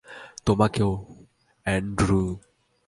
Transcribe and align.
তোমাকেও, 0.45 0.91
অ্যান্ড্রু। 1.65 2.23